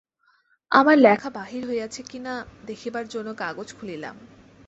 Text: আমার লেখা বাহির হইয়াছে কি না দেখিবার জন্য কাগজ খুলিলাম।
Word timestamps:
আমার 0.71 0.97
লেখা 0.97 1.29
বাহির 1.37 1.63
হইয়াছে 1.69 2.01
কি 2.03 2.19
না 2.19 2.33
দেখিবার 2.63 3.05
জন্য 3.07 3.29
কাগজ 3.41 3.67
খুলিলাম। 3.77 4.15